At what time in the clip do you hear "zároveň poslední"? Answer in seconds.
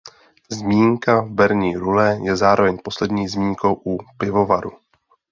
2.35-3.27